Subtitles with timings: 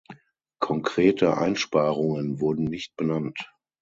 [0.59, 3.37] Konkrete Einsparungen wurden nicht benannt.